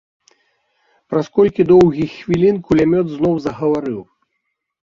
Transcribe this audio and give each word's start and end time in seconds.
Праз 1.11 1.25
колькі 1.35 1.67
доўгіх 1.71 2.09
хвілін 2.21 2.57
кулямёт 2.71 3.05
зноў 3.19 3.33
загаварыў. 3.45 4.01